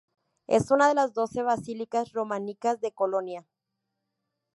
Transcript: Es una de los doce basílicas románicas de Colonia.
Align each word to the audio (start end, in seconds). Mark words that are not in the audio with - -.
Es 0.47 0.71
una 0.71 0.87
de 0.87 0.95
los 0.95 1.13
doce 1.13 1.43
basílicas 1.43 2.11
románicas 2.11 2.81
de 2.81 2.91
Colonia. 2.91 3.45